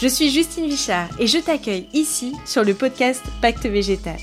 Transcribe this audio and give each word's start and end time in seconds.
Je 0.00 0.06
suis 0.06 0.30
Justine 0.30 0.68
Vichard 0.68 1.08
et 1.18 1.26
je 1.26 1.38
t'accueille 1.38 1.88
ici 1.92 2.32
sur 2.46 2.62
le 2.62 2.72
podcast 2.72 3.20
Pacte 3.42 3.66
Végétal. 3.66 4.18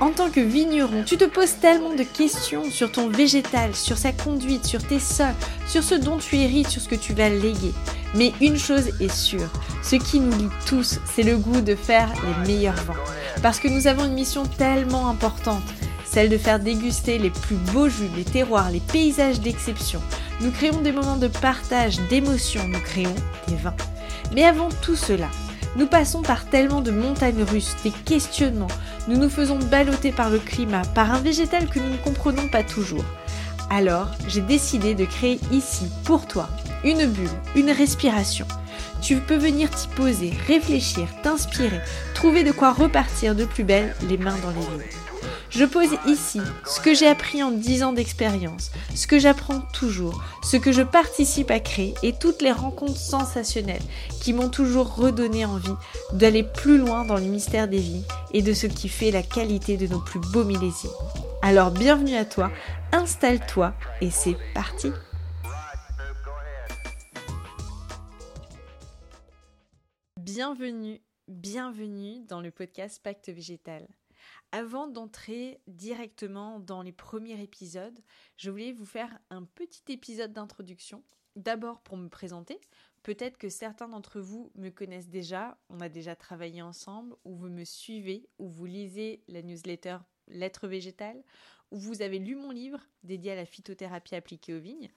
En 0.00 0.10
tant 0.10 0.28
que 0.28 0.40
vigneron, 0.40 1.02
tu 1.02 1.16
te 1.16 1.24
poses 1.24 1.56
tellement 1.62 1.94
de 1.94 2.02
questions 2.02 2.70
sur 2.70 2.92
ton 2.92 3.08
végétal, 3.08 3.74
sur 3.74 3.96
sa 3.96 4.12
conduite, 4.12 4.66
sur 4.66 4.86
tes 4.86 4.98
sols, 4.98 5.34
sur 5.66 5.82
ce 5.82 5.94
dont 5.94 6.18
tu 6.18 6.36
hérites, 6.36 6.68
sur 6.68 6.82
ce 6.82 6.90
que 6.90 6.94
tu 6.94 7.14
vas 7.14 7.30
léguer. 7.30 7.72
Mais 8.16 8.34
une 8.42 8.58
chose 8.58 8.90
est 9.00 9.10
sûre, 9.10 9.48
ce 9.82 9.96
qui 9.96 10.20
nous 10.20 10.36
lie 10.36 10.50
tous, 10.66 11.00
c'est 11.14 11.22
le 11.22 11.38
goût 11.38 11.62
de 11.62 11.74
faire 11.74 12.12
les 12.22 12.46
meilleurs 12.46 12.74
vins. 12.74 12.94
Parce 13.42 13.60
que 13.60 13.68
nous 13.68 13.86
avons 13.86 14.04
une 14.04 14.12
mission 14.12 14.42
tellement 14.44 15.08
importante, 15.08 15.64
celle 16.04 16.28
de 16.28 16.36
faire 16.36 16.60
déguster 16.60 17.16
les 17.16 17.30
plus 17.30 17.56
beaux 17.72 17.88
jus, 17.88 18.10
les 18.14 18.24
terroirs, 18.24 18.70
les 18.70 18.80
paysages 18.80 19.40
d'exception. 19.40 20.02
Nous 20.42 20.50
créons 20.50 20.82
des 20.82 20.92
moments 20.92 21.16
de 21.16 21.28
partage, 21.28 21.98
d'émotion, 22.10 22.68
nous 22.68 22.80
créons 22.80 23.14
des 23.48 23.56
vins. 23.56 23.74
Mais 24.34 24.44
avant 24.44 24.68
tout 24.82 24.96
cela, 24.96 25.28
nous 25.76 25.86
passons 25.86 26.22
par 26.22 26.44
tellement 26.46 26.80
de 26.80 26.90
montagnes 26.90 27.42
russes, 27.42 27.76
des 27.84 27.90
questionnements, 27.90 28.68
nous 29.06 29.16
nous 29.16 29.30
faisons 29.30 29.58
balloter 29.58 30.12
par 30.12 30.30
le 30.30 30.38
climat, 30.38 30.82
par 30.94 31.12
un 31.12 31.20
végétal 31.20 31.68
que 31.68 31.78
nous 31.78 31.90
ne 31.90 31.96
comprenons 31.96 32.48
pas 32.48 32.62
toujours. 32.62 33.04
Alors, 33.70 34.10
j'ai 34.26 34.40
décidé 34.40 34.94
de 34.94 35.04
créer 35.04 35.38
ici, 35.52 35.86
pour 36.04 36.26
toi, 36.26 36.48
une 36.84 37.06
bulle, 37.06 37.28
une 37.54 37.70
respiration. 37.70 38.46
Tu 39.00 39.16
peux 39.16 39.36
venir 39.36 39.70
t'y 39.70 39.88
poser, 39.88 40.32
réfléchir, 40.46 41.08
t'inspirer, 41.22 41.80
trouver 42.14 42.44
de 42.44 42.52
quoi 42.52 42.72
repartir 42.72 43.34
de 43.34 43.44
plus 43.44 43.64
belle 43.64 43.94
les 44.08 44.18
mains 44.18 44.36
dans 44.42 44.50
les 44.50 44.56
lignes. 44.56 44.98
Je 45.50 45.64
pose 45.64 45.88
ici 46.06 46.40
ce 46.66 46.80
que 46.80 46.92
j'ai 46.94 47.06
appris 47.06 47.42
en 47.42 47.50
10 47.50 47.82
ans 47.82 47.92
d'expérience, 47.92 48.70
ce 48.94 49.06
que 49.06 49.18
j'apprends 49.18 49.60
toujours, 49.72 50.22
ce 50.42 50.56
que 50.58 50.72
je 50.72 50.82
participe 50.82 51.50
à 51.50 51.58
créer 51.58 51.94
et 52.02 52.12
toutes 52.12 52.42
les 52.42 52.52
rencontres 52.52 52.98
sensationnelles 52.98 53.82
qui 54.20 54.34
m'ont 54.34 54.50
toujours 54.50 54.94
redonné 54.96 55.46
envie 55.46 55.74
d'aller 56.12 56.42
plus 56.42 56.76
loin 56.76 57.04
dans 57.04 57.16
le 57.16 57.22
mystère 57.22 57.66
des 57.66 57.78
vies 57.78 58.04
et 58.34 58.42
de 58.42 58.52
ce 58.52 58.66
qui 58.66 58.88
fait 58.88 59.10
la 59.10 59.22
qualité 59.22 59.76
de 59.76 59.86
nos 59.86 60.00
plus 60.00 60.20
beaux 60.20 60.44
millésimes. 60.44 60.90
Alors 61.40 61.70
bienvenue 61.70 62.16
à 62.16 62.26
toi, 62.26 62.50
installe-toi 62.92 63.72
et 64.02 64.10
c'est 64.10 64.36
parti 64.54 64.92
Bienvenue, 70.48 71.02
bienvenue 71.26 72.20
dans 72.20 72.40
le 72.40 72.50
podcast 72.50 73.02
Pacte 73.02 73.28
Végétal. 73.28 73.86
Avant 74.50 74.86
d'entrer 74.88 75.60
directement 75.66 76.58
dans 76.58 76.80
les 76.80 76.90
premiers 76.90 77.38
épisodes, 77.42 78.00
je 78.38 78.50
voulais 78.50 78.72
vous 78.72 78.86
faire 78.86 79.18
un 79.28 79.44
petit 79.44 79.92
épisode 79.92 80.32
d'introduction. 80.32 81.04
D'abord 81.36 81.82
pour 81.82 81.98
me 81.98 82.08
présenter. 82.08 82.58
Peut-être 83.02 83.36
que 83.36 83.50
certains 83.50 83.88
d'entre 83.88 84.20
vous 84.20 84.50
me 84.54 84.70
connaissent 84.70 85.10
déjà, 85.10 85.58
on 85.68 85.80
a 85.80 85.90
déjà 85.90 86.16
travaillé 86.16 86.62
ensemble, 86.62 87.14
ou 87.26 87.36
vous 87.36 87.50
me 87.50 87.64
suivez, 87.64 88.26
ou 88.38 88.48
vous 88.48 88.64
lisez 88.64 89.22
la 89.28 89.42
newsletter 89.42 89.98
Lettres 90.28 90.66
végétales, 90.66 91.22
ou 91.70 91.78
vous 91.78 92.00
avez 92.00 92.18
lu 92.18 92.36
mon 92.36 92.52
livre 92.52 92.80
dédié 93.02 93.32
à 93.32 93.36
la 93.36 93.44
phytothérapie 93.44 94.14
appliquée 94.14 94.54
aux 94.54 94.60
vignes. 94.60 94.88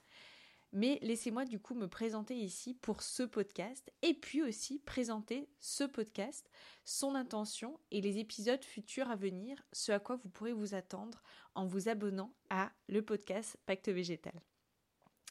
Mais 0.74 0.98
laissez-moi 1.02 1.44
du 1.44 1.60
coup 1.60 1.74
me 1.74 1.86
présenter 1.86 2.34
ici 2.34 2.72
pour 2.72 3.02
ce 3.02 3.22
podcast 3.22 3.92
et 4.00 4.14
puis 4.14 4.42
aussi 4.42 4.78
présenter 4.78 5.50
ce 5.60 5.84
podcast, 5.84 6.50
son 6.86 7.14
intention 7.14 7.78
et 7.90 8.00
les 8.00 8.18
épisodes 8.18 8.64
futurs 8.64 9.10
à 9.10 9.16
venir, 9.16 9.62
ce 9.72 9.92
à 9.92 9.98
quoi 9.98 10.16
vous 10.16 10.30
pourrez 10.30 10.54
vous 10.54 10.74
attendre 10.74 11.22
en 11.54 11.66
vous 11.66 11.90
abonnant 11.90 12.32
à 12.48 12.72
le 12.88 13.02
podcast 13.02 13.58
Pacte 13.66 13.90
Végétal. 13.90 14.32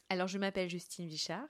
Alors 0.08 0.28
je 0.28 0.38
m'appelle 0.38 0.70
Justine 0.70 1.08
Vichard. 1.08 1.48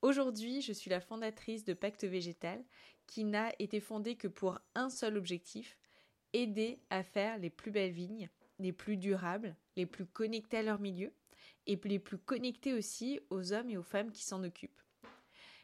Aujourd'hui, 0.00 0.60
je 0.60 0.72
suis 0.72 0.90
la 0.90 1.00
fondatrice 1.00 1.64
de 1.64 1.74
Pacte 1.74 2.04
Végétal 2.04 2.62
qui 3.08 3.24
n'a 3.24 3.52
été 3.58 3.80
fondée 3.80 4.14
que 4.14 4.28
pour 4.28 4.60
un 4.76 4.90
seul 4.90 5.16
objectif, 5.16 5.76
aider 6.32 6.78
à 6.88 7.02
faire 7.02 7.38
les 7.38 7.50
plus 7.50 7.72
belles 7.72 7.92
vignes, 7.92 8.28
les 8.60 8.72
plus 8.72 8.96
durables, 8.96 9.56
les 9.74 9.86
plus 9.86 10.06
connectées 10.06 10.58
à 10.58 10.62
leur 10.62 10.78
milieu 10.78 11.12
et 11.66 11.78
les 11.84 11.98
plus 11.98 12.18
connectés 12.18 12.72
aussi 12.72 13.20
aux 13.30 13.52
hommes 13.52 13.70
et 13.70 13.76
aux 13.76 13.82
femmes 13.82 14.10
qui 14.10 14.24
s'en 14.24 14.42
occupent. 14.42 14.80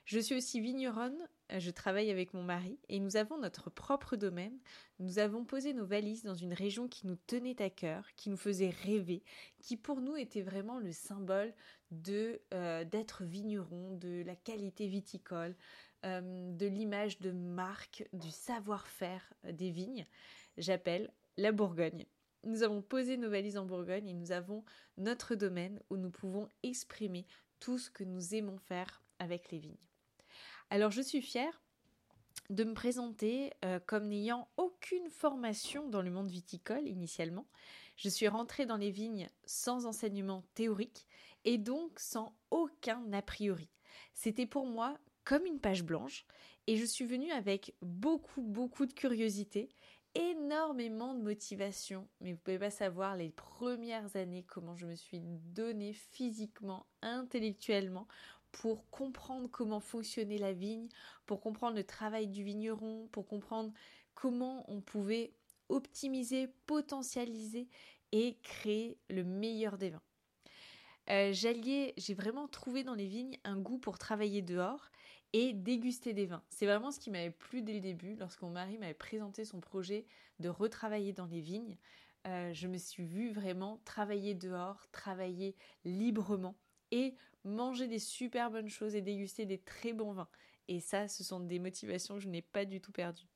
Je 0.04 0.18
suis 0.18 0.34
aussi 0.34 0.60
vigneronne, 0.60 1.28
je 1.56 1.70
travaille 1.70 2.10
avec 2.10 2.34
mon 2.34 2.42
mari 2.42 2.78
et 2.88 2.98
nous 2.98 3.16
avons 3.16 3.38
notre 3.38 3.70
propre 3.70 4.16
domaine. 4.16 4.58
Nous 4.98 5.18
avons 5.18 5.44
posé 5.44 5.72
nos 5.72 5.86
valises 5.86 6.24
dans 6.24 6.34
une 6.34 6.52
région 6.52 6.88
qui 6.88 7.06
nous 7.06 7.16
tenait 7.26 7.62
à 7.62 7.70
cœur, 7.70 8.08
qui 8.16 8.30
nous 8.30 8.36
faisait 8.36 8.70
rêver, 8.70 9.22
qui 9.60 9.76
pour 9.76 10.00
nous 10.00 10.16
était 10.16 10.42
vraiment 10.42 10.78
le 10.78 10.92
symbole 10.92 11.54
de 11.90 12.40
euh, 12.54 12.84
d'être 12.84 13.24
vigneron, 13.24 13.96
de 13.98 14.22
la 14.26 14.34
qualité 14.34 14.88
viticole, 14.88 15.54
euh, 16.04 16.52
de 16.56 16.66
l'image 16.66 17.20
de 17.20 17.30
marque, 17.30 18.04
du 18.12 18.30
savoir-faire 18.30 19.32
des 19.44 19.70
vignes. 19.70 20.06
J'appelle 20.56 21.12
la 21.36 21.52
Bourgogne 21.52 22.06
nous 22.44 22.62
avons 22.62 22.82
posé 22.82 23.16
nos 23.16 23.30
valises 23.30 23.58
en 23.58 23.66
Bourgogne 23.66 24.08
et 24.08 24.14
nous 24.14 24.32
avons 24.32 24.64
notre 24.96 25.34
domaine 25.34 25.80
où 25.90 25.96
nous 25.96 26.10
pouvons 26.10 26.48
exprimer 26.62 27.26
tout 27.58 27.78
ce 27.78 27.90
que 27.90 28.04
nous 28.04 28.34
aimons 28.34 28.58
faire 28.58 29.02
avec 29.18 29.50
les 29.50 29.58
vignes. 29.58 29.76
Alors 30.70 30.90
je 30.90 31.02
suis 31.02 31.22
fière 31.22 31.60
de 32.48 32.64
me 32.64 32.74
présenter 32.74 33.52
euh, 33.64 33.78
comme 33.86 34.08
n'ayant 34.08 34.48
aucune 34.56 35.08
formation 35.08 35.88
dans 35.88 36.02
le 36.02 36.10
monde 36.10 36.30
viticole 36.30 36.88
initialement. 36.88 37.46
Je 37.96 38.08
suis 38.08 38.28
rentrée 38.28 38.66
dans 38.66 38.76
les 38.76 38.90
vignes 38.90 39.28
sans 39.44 39.86
enseignement 39.86 40.42
théorique 40.54 41.06
et 41.44 41.58
donc 41.58 41.98
sans 41.98 42.34
aucun 42.50 43.12
a 43.12 43.22
priori. 43.22 43.68
C'était 44.14 44.46
pour 44.46 44.66
moi 44.66 44.98
comme 45.24 45.46
une 45.46 45.60
page 45.60 45.84
blanche 45.84 46.24
et 46.66 46.76
je 46.76 46.84
suis 46.84 47.04
venue 47.04 47.30
avec 47.30 47.74
beaucoup 47.82 48.42
beaucoup 48.42 48.86
de 48.86 48.92
curiosité 48.92 49.68
énormément 50.14 51.14
de 51.14 51.22
motivation, 51.22 52.08
mais 52.20 52.32
vous 52.32 52.38
pouvez 52.38 52.58
pas 52.58 52.70
savoir 52.70 53.16
les 53.16 53.30
premières 53.30 54.16
années 54.16 54.44
comment 54.44 54.76
je 54.76 54.86
me 54.86 54.94
suis 54.94 55.20
donnée 55.20 55.92
physiquement, 55.92 56.86
intellectuellement 57.02 58.08
pour 58.52 58.88
comprendre 58.90 59.48
comment 59.48 59.80
fonctionnait 59.80 60.38
la 60.38 60.52
vigne, 60.52 60.88
pour 61.26 61.40
comprendre 61.40 61.76
le 61.76 61.84
travail 61.84 62.26
du 62.26 62.42
vigneron, 62.42 63.08
pour 63.12 63.26
comprendre 63.26 63.72
comment 64.14 64.64
on 64.68 64.80
pouvait 64.80 65.32
optimiser, 65.68 66.48
potentialiser 66.66 67.68
et 68.12 68.38
créer 68.42 68.98
le 69.08 69.22
meilleur 69.22 69.78
des 69.78 69.90
vins. 69.90 70.02
Euh, 71.10 71.32
j'ai 71.32 72.14
vraiment 72.14 72.48
trouvé 72.48 72.84
dans 72.84 72.94
les 72.94 73.06
vignes 73.06 73.38
un 73.44 73.58
goût 73.58 73.78
pour 73.78 73.98
travailler 73.98 74.42
dehors 74.42 74.90
et 75.32 75.52
déguster 75.52 76.12
des 76.12 76.26
vins. 76.26 76.42
C'est 76.50 76.66
vraiment 76.66 76.90
ce 76.90 77.00
qui 77.00 77.10
m'avait 77.10 77.30
plu 77.30 77.62
dès 77.62 77.74
le 77.74 77.80
début, 77.80 78.16
lorsque 78.16 78.42
mon 78.42 78.50
mari 78.50 78.78
m'avait 78.78 78.94
présenté 78.94 79.44
son 79.44 79.60
projet 79.60 80.06
de 80.40 80.48
retravailler 80.48 81.12
dans 81.12 81.26
les 81.26 81.40
vignes. 81.40 81.76
Euh, 82.26 82.52
je 82.52 82.68
me 82.68 82.76
suis 82.78 83.04
vue 83.04 83.32
vraiment 83.32 83.80
travailler 83.84 84.34
dehors, 84.34 84.86
travailler 84.92 85.56
librement 85.84 86.56
et 86.90 87.14
manger 87.44 87.86
des 87.86 87.98
super 87.98 88.50
bonnes 88.50 88.68
choses 88.68 88.94
et 88.94 89.02
déguster 89.02 89.46
des 89.46 89.58
très 89.58 89.92
bons 89.92 90.12
vins. 90.12 90.28
Et 90.68 90.80
ça, 90.80 91.08
ce 91.08 91.24
sont 91.24 91.40
des 91.40 91.58
motivations 91.58 92.16
que 92.16 92.20
je 92.20 92.28
n'ai 92.28 92.42
pas 92.42 92.64
du 92.64 92.80
tout 92.80 92.92
perdues. 92.92 93.28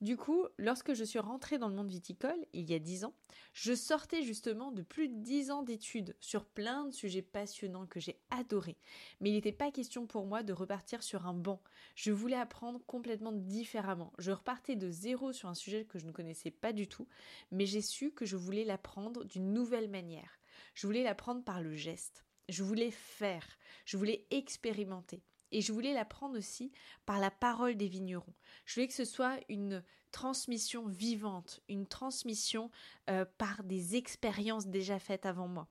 Du 0.00 0.16
coup, 0.16 0.46
lorsque 0.58 0.94
je 0.94 1.02
suis 1.02 1.18
rentrée 1.18 1.58
dans 1.58 1.68
le 1.68 1.74
monde 1.74 1.90
viticole, 1.90 2.46
il 2.52 2.70
y 2.70 2.74
a 2.74 2.78
dix 2.78 3.04
ans, 3.04 3.14
je 3.52 3.74
sortais 3.74 4.22
justement 4.22 4.70
de 4.70 4.82
plus 4.82 5.08
de 5.08 5.20
dix 5.22 5.50
ans 5.50 5.64
d'études 5.64 6.14
sur 6.20 6.44
plein 6.44 6.86
de 6.86 6.92
sujets 6.92 7.22
passionnants 7.22 7.88
que 7.88 7.98
j'ai 7.98 8.20
adorés. 8.30 8.76
Mais 9.20 9.30
il 9.30 9.32
n'était 9.32 9.50
pas 9.50 9.72
question 9.72 10.06
pour 10.06 10.24
moi 10.24 10.44
de 10.44 10.52
repartir 10.52 11.02
sur 11.02 11.26
un 11.26 11.34
banc. 11.34 11.60
Je 11.96 12.12
voulais 12.12 12.36
apprendre 12.36 12.80
complètement 12.86 13.32
différemment. 13.32 14.12
Je 14.18 14.30
repartais 14.30 14.76
de 14.76 14.88
zéro 14.88 15.32
sur 15.32 15.48
un 15.48 15.54
sujet 15.54 15.84
que 15.84 15.98
je 15.98 16.06
ne 16.06 16.12
connaissais 16.12 16.52
pas 16.52 16.72
du 16.72 16.86
tout, 16.86 17.08
mais 17.50 17.66
j'ai 17.66 17.82
su 17.82 18.12
que 18.12 18.24
je 18.24 18.36
voulais 18.36 18.64
l'apprendre 18.64 19.24
d'une 19.24 19.52
nouvelle 19.52 19.90
manière. 19.90 20.38
Je 20.74 20.86
voulais 20.86 21.02
l'apprendre 21.02 21.42
par 21.42 21.60
le 21.60 21.74
geste. 21.74 22.24
Je 22.48 22.62
voulais 22.62 22.92
faire. 22.92 23.44
Je 23.84 23.96
voulais 23.96 24.28
expérimenter. 24.30 25.24
Et 25.52 25.60
je 25.60 25.72
voulais 25.72 25.94
l'apprendre 25.94 26.36
aussi 26.36 26.72
par 27.06 27.18
la 27.18 27.30
parole 27.30 27.76
des 27.76 27.88
vignerons. 27.88 28.34
Je 28.64 28.74
voulais 28.74 28.88
que 28.88 28.94
ce 28.94 29.04
soit 29.04 29.38
une 29.48 29.82
transmission 30.12 30.86
vivante, 30.86 31.60
une 31.68 31.86
transmission 31.86 32.70
euh, 33.10 33.24
par 33.38 33.62
des 33.64 33.96
expériences 33.96 34.66
déjà 34.66 34.98
faites 34.98 35.26
avant 35.26 35.48
moi. 35.48 35.68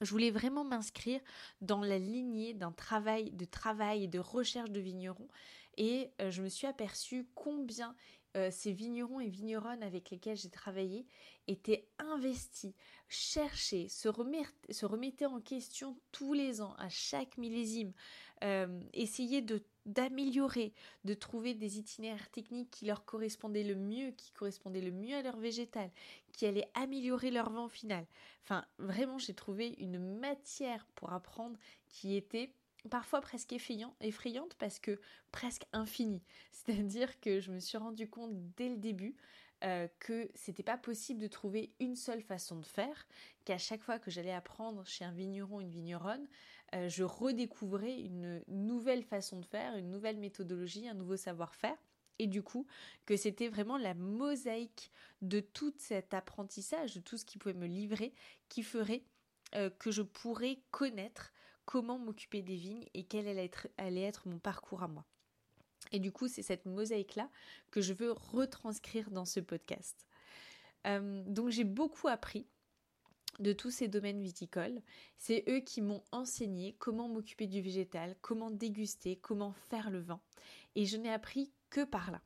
Je 0.00 0.10
voulais 0.10 0.30
vraiment 0.30 0.64
m'inscrire 0.64 1.20
dans 1.60 1.80
la 1.80 1.98
lignée 1.98 2.54
d'un 2.54 2.70
travail 2.70 3.32
de 3.32 3.44
travail 3.44 4.04
et 4.04 4.08
de 4.08 4.20
recherche 4.20 4.70
de 4.70 4.80
vignerons 4.80 5.28
et 5.76 6.10
euh, 6.20 6.30
je 6.30 6.42
me 6.42 6.48
suis 6.48 6.66
aperçue 6.66 7.26
combien 7.34 7.94
euh, 8.36 8.50
ces 8.50 8.72
vignerons 8.72 9.20
et 9.20 9.28
vigneronnes 9.28 9.82
avec 9.82 10.10
lesquels 10.10 10.36
j'ai 10.36 10.50
travaillé 10.50 11.06
étaient 11.46 11.88
investis, 11.98 12.74
cherchaient, 13.08 13.88
se, 13.88 14.10
se 14.70 14.86
remettaient 14.86 15.26
en 15.26 15.40
question 15.40 15.98
tous 16.12 16.34
les 16.34 16.60
ans, 16.60 16.74
à 16.78 16.88
chaque 16.88 17.38
millésime, 17.38 17.92
euh, 18.44 18.80
essayer 18.92 19.44
d'améliorer, 19.86 20.72
de 21.04 21.14
trouver 21.14 21.54
des 21.54 21.78
itinéraires 21.78 22.30
techniques 22.30 22.70
qui 22.70 22.86
leur 22.86 23.04
correspondaient 23.04 23.64
le 23.64 23.74
mieux, 23.74 24.10
qui 24.12 24.32
correspondaient 24.32 24.80
le 24.80 24.92
mieux 24.92 25.16
à 25.16 25.22
leur 25.22 25.38
végétal, 25.38 25.90
qui 26.32 26.46
allaient 26.46 26.70
améliorer 26.74 27.30
leur 27.30 27.50
vent 27.50 27.68
final. 27.68 28.06
Enfin, 28.44 28.64
vraiment, 28.78 29.18
j'ai 29.18 29.34
trouvé 29.34 29.74
une 29.78 29.98
matière 29.98 30.86
pour 30.94 31.12
apprendre 31.12 31.58
qui 31.88 32.16
était 32.16 32.52
parfois 32.90 33.20
presque 33.20 33.52
effrayante 33.52 34.54
parce 34.58 34.78
que 34.78 35.00
presque 35.32 35.64
infinie. 35.72 36.22
C'est-à-dire 36.52 37.20
que 37.20 37.40
je 37.40 37.50
me 37.50 37.60
suis 37.60 37.78
rendu 37.78 38.08
compte 38.08 38.32
dès 38.56 38.68
le 38.68 38.76
début 38.76 39.16
euh, 39.64 39.88
que 39.98 40.30
c'était 40.34 40.62
pas 40.62 40.78
possible 40.78 41.20
de 41.20 41.26
trouver 41.26 41.72
une 41.80 41.96
seule 41.96 42.22
façon 42.22 42.56
de 42.56 42.66
faire, 42.66 43.06
qu'à 43.44 43.58
chaque 43.58 43.82
fois 43.82 43.98
que 43.98 44.10
j'allais 44.10 44.32
apprendre 44.32 44.86
chez 44.86 45.04
un 45.04 45.12
vigneron, 45.12 45.60
une 45.60 45.70
vigneronne, 45.70 46.28
euh, 46.74 46.88
je 46.88 47.02
redécouvrais 47.02 47.98
une 47.98 48.42
nouvelle 48.46 49.02
façon 49.02 49.40
de 49.40 49.46
faire, 49.46 49.76
une 49.76 49.90
nouvelle 49.90 50.18
méthodologie, 50.18 50.88
un 50.88 50.94
nouveau 50.94 51.16
savoir-faire. 51.16 51.76
Et 52.20 52.26
du 52.26 52.42
coup, 52.42 52.66
que 53.06 53.16
c'était 53.16 53.48
vraiment 53.48 53.78
la 53.78 53.94
mosaïque 53.94 54.92
de 55.22 55.40
tout 55.40 55.74
cet 55.78 56.14
apprentissage, 56.14 56.94
de 56.94 57.00
tout 57.00 57.16
ce 57.16 57.24
qui 57.24 57.38
pouvait 57.38 57.54
me 57.54 57.66
livrer, 57.66 58.12
qui 58.48 58.62
ferait 58.62 59.04
euh, 59.54 59.70
que 59.70 59.90
je 59.90 60.02
pourrais 60.02 60.60
connaître 60.70 61.32
comment 61.64 61.98
m'occuper 61.98 62.42
des 62.42 62.56
vignes 62.56 62.86
et 62.94 63.04
quel 63.04 63.28
allait 63.28 63.44
être, 63.44 63.68
allait 63.76 64.02
être 64.02 64.28
mon 64.28 64.38
parcours 64.38 64.82
à 64.82 64.88
moi. 64.88 65.04
Et 65.92 65.98
du 65.98 66.12
coup, 66.12 66.28
c'est 66.28 66.42
cette 66.42 66.66
mosaïque-là 66.66 67.30
que 67.70 67.80
je 67.80 67.92
veux 67.92 68.12
retranscrire 68.12 69.10
dans 69.10 69.24
ce 69.24 69.40
podcast. 69.40 70.06
Euh, 70.86 71.22
donc 71.26 71.50
j'ai 71.50 71.64
beaucoup 71.64 72.08
appris 72.08 72.46
de 73.38 73.52
tous 73.52 73.70
ces 73.70 73.88
domaines 73.88 74.22
viticoles. 74.22 74.80
C'est 75.16 75.44
eux 75.48 75.60
qui 75.60 75.80
m'ont 75.80 76.02
enseigné 76.12 76.74
comment 76.78 77.08
m'occuper 77.08 77.46
du 77.46 77.60
végétal, 77.60 78.16
comment 78.20 78.50
déguster, 78.50 79.16
comment 79.16 79.52
faire 79.70 79.90
le 79.90 80.00
vin. 80.00 80.20
Et 80.74 80.86
je 80.86 80.96
n'ai 80.96 81.12
appris 81.12 81.52
que 81.70 81.84
par 81.84 82.10
là. 82.10 82.20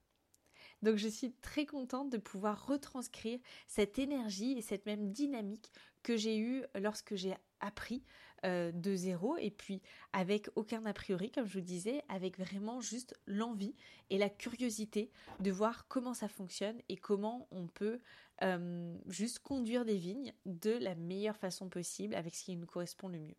Donc 0.83 0.97
je 0.97 1.09
suis 1.09 1.33
très 1.35 1.65
contente 1.65 2.11
de 2.11 2.19
pouvoir 2.19 2.67
retranscrire 2.67 3.39
cette 3.69 3.99
énergie 3.99 4.53
et 4.59 4.63
cette 4.63 4.87
même 4.87 5.13
dynamique 5.13 5.71
que 6.03 6.17
j'ai 6.17 6.39
eue 6.39 6.65
lorsque 6.75 7.15
j'ai 7.15 7.35
appris 7.61 8.03
euh, 8.45 8.73
de 8.73 8.95
zéro 8.97 9.37
et 9.37 9.51
puis 9.51 9.81
avec 10.13 10.49
aucun 10.57 10.85
a 10.85 10.93
priori, 10.93 11.31
comme 11.31 11.47
je 11.47 11.59
vous 11.59 11.65
disais, 11.65 12.03
avec 12.09 12.39
vraiment 12.39 12.81
juste 12.81 13.15
l'envie 13.27 13.75
et 14.11 14.19
la 14.19 14.29
curiosité 14.29 15.11
de 15.41 15.51
voir 15.51 15.87
comment 15.89 16.15
ça 16.15 16.29
fonctionne 16.29 16.81
et 16.89 16.97
comment 16.97 17.47
on 17.51 17.69
peut 17.69 18.01
euh, 18.43 18.97
juste 19.07 19.39
conduire 19.39 19.85
des 19.85 19.97
vignes 19.97 20.33
de 20.45 20.73
la 20.73 20.97
meilleure 20.97 21.37
façon 21.37 21.69
possible 21.69 22.15
avec 22.15 22.35
ce 22.35 22.45
qui 22.45 22.57
nous 22.57 22.67
correspond 22.67 23.09
le 23.09 23.21
mieux. 23.21 23.37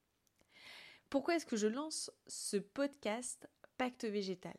Pourquoi 1.09 1.35
est-ce 1.35 1.45
que 1.45 1.57
je 1.57 1.67
lance 1.67 2.09
ce 2.27 2.57
podcast 2.57 3.49
Pacte 3.77 4.05
Végétal? 4.05 4.55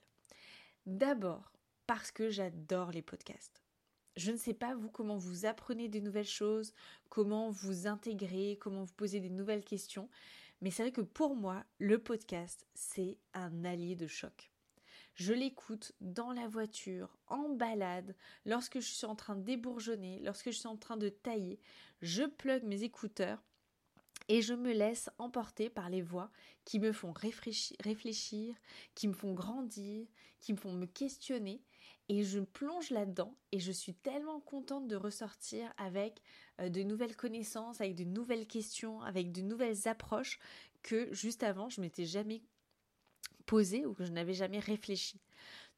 D'abord 0.86 1.52
parce 1.86 2.10
que 2.10 2.30
j'adore 2.30 2.90
les 2.90 3.02
podcasts. 3.02 3.63
Je 4.16 4.30
ne 4.30 4.36
sais 4.36 4.54
pas 4.54 4.74
vous 4.74 4.90
comment 4.90 5.16
vous 5.16 5.44
apprenez 5.44 5.88
des 5.88 6.00
nouvelles 6.00 6.24
choses, 6.24 6.72
comment 7.08 7.50
vous 7.50 7.86
intégrez, 7.86 8.58
comment 8.60 8.84
vous 8.84 8.94
posez 8.94 9.20
des 9.20 9.30
nouvelles 9.30 9.64
questions, 9.64 10.08
mais 10.60 10.70
c'est 10.70 10.82
vrai 10.82 10.92
que 10.92 11.00
pour 11.00 11.34
moi, 11.34 11.64
le 11.78 11.98
podcast, 11.98 12.66
c'est 12.74 13.18
un 13.34 13.64
allié 13.64 13.96
de 13.96 14.06
choc. 14.06 14.50
Je 15.14 15.32
l'écoute 15.32 15.92
dans 16.00 16.32
la 16.32 16.48
voiture, 16.48 17.16
en 17.28 17.50
balade, 17.50 18.16
lorsque 18.44 18.80
je 18.80 18.86
suis 18.86 19.06
en 19.06 19.14
train 19.14 19.36
de 19.36 19.42
débourgeonner, 19.42 20.20
lorsque 20.24 20.50
je 20.50 20.58
suis 20.58 20.66
en 20.66 20.76
train 20.76 20.96
de 20.96 21.08
tailler, 21.08 21.60
je 22.02 22.22
plug 22.22 22.64
mes 22.64 22.82
écouteurs 22.82 23.42
et 24.28 24.42
je 24.42 24.54
me 24.54 24.72
laisse 24.72 25.10
emporter 25.18 25.70
par 25.70 25.90
les 25.90 26.02
voix 26.02 26.30
qui 26.64 26.80
me 26.80 26.92
font 26.92 27.12
réfléchir, 27.12 28.56
qui 28.94 29.06
me 29.06 29.12
font 29.12 29.34
grandir, 29.34 30.06
qui 30.40 30.52
me 30.52 30.58
font 30.58 30.72
me 30.72 30.86
questionner 30.86 31.62
et 32.08 32.22
je 32.22 32.40
plonge 32.40 32.90
là-dedans 32.90 33.34
et 33.52 33.60
je 33.60 33.72
suis 33.72 33.94
tellement 33.94 34.40
contente 34.40 34.88
de 34.88 34.96
ressortir 34.96 35.72
avec 35.78 36.20
euh, 36.60 36.68
de 36.68 36.82
nouvelles 36.82 37.16
connaissances, 37.16 37.80
avec 37.80 37.94
de 37.94 38.04
nouvelles 38.04 38.46
questions, 38.46 39.00
avec 39.02 39.32
de 39.32 39.40
nouvelles 39.40 39.88
approches 39.88 40.38
que 40.82 41.12
juste 41.12 41.42
avant 41.42 41.68
je 41.68 41.80
m'étais 41.80 42.04
jamais 42.04 42.42
posée 43.46 43.86
ou 43.86 43.94
que 43.94 44.04
je 44.04 44.12
n'avais 44.12 44.34
jamais 44.34 44.58
réfléchi. 44.58 45.20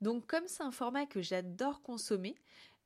Donc 0.01 0.27
comme 0.27 0.47
c'est 0.47 0.63
un 0.63 0.73
format 0.73 1.07
que 1.07 1.21
j'adore 1.21 1.83
consommer, 1.83 2.35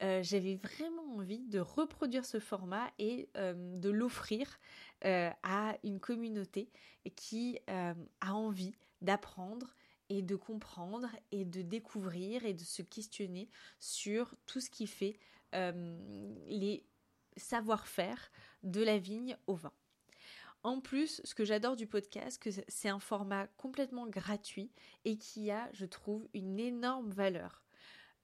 euh, 0.02 0.22
j'avais 0.22 0.56
vraiment 0.56 1.16
envie 1.16 1.40
de 1.40 1.60
reproduire 1.60 2.24
ce 2.24 2.40
format 2.40 2.90
et 2.98 3.28
euh, 3.36 3.54
de 3.78 3.90
l'offrir 3.90 4.58
à 5.02 5.78
une 5.82 5.98
communauté 5.98 6.68
qui 7.16 7.58
a 7.66 7.94
envie 8.34 8.74
d'apprendre 9.00 9.74
et 10.10 10.20
de 10.20 10.36
comprendre 10.36 11.08
et 11.32 11.46
de 11.46 11.62
découvrir 11.62 12.44
et 12.44 12.52
de 12.52 12.64
se 12.64 12.82
questionner 12.82 13.48
sur 13.78 14.34
tout 14.44 14.60
ce 14.60 14.68
qui 14.68 14.86
fait 14.86 15.16
euh, 15.54 15.96
les 16.48 16.84
savoir-faire 17.36 18.30
de 18.62 18.82
la 18.82 18.98
vigne 18.98 19.38
au 19.46 19.54
vin. 19.54 19.72
En 20.62 20.80
plus, 20.80 21.22
ce 21.24 21.34
que 21.34 21.44
j'adore 21.44 21.76
du 21.76 21.86
podcast, 21.86 22.46
c'est 22.68 22.88
un 22.90 23.00
format 23.00 23.46
complètement 23.56 24.06
gratuit 24.06 24.70
et 25.06 25.16
qui 25.16 25.50
a, 25.50 25.70
je 25.72 25.86
trouve, 25.86 26.28
une 26.34 26.60
énorme 26.60 27.10
valeur. 27.10 27.62